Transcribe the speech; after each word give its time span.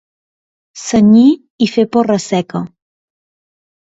Cenyir 0.83 1.35
i 1.65 1.67
fer 1.75 1.85
porra 1.95 2.17
seca. 2.25 2.61